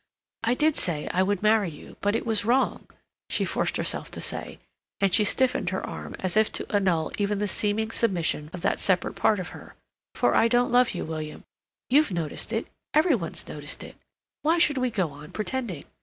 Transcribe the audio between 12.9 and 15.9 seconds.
every one's noticed it; why should we go on pretending?